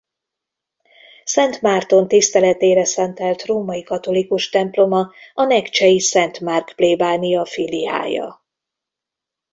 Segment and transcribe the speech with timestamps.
[1.23, 8.43] Szent Márton tiszteletére szentelt római katolikus temploma a nekcsei Szent Márk plébánia filiája.